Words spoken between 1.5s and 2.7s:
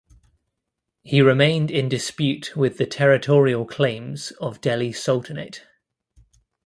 in dispute